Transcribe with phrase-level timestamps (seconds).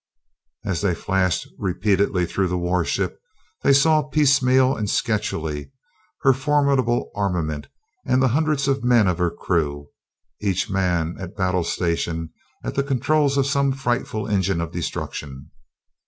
[0.65, 3.19] As they flashed repeatedly through the warship,
[3.61, 5.69] they saw piecemeal and sketchily
[6.21, 7.67] her formidable armament
[8.03, 9.89] and the hundreds of men of her crew,
[10.41, 12.31] each man at battle station
[12.63, 15.51] at the controls of some frightful engine of destruction.